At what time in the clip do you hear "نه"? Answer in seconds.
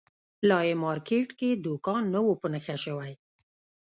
2.13-2.19